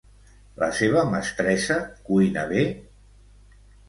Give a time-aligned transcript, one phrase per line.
[0.61, 2.65] La seva mestressa cuina bé?